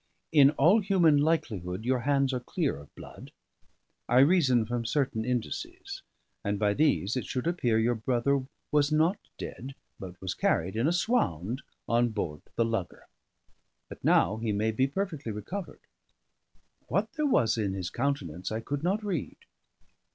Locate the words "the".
12.55-12.65